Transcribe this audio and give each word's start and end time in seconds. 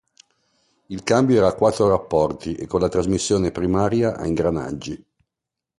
Il 0.87 1.03
cambio 1.03 1.37
era 1.37 1.45
a 1.49 1.53
quattro 1.53 1.87
rapporti 1.87 2.55
e 2.55 2.65
con 2.65 2.79
la 2.81 2.89
trasmissione 2.89 3.51
primaria 3.51 4.17
a 4.17 4.25
ingranaggi. 4.25 5.05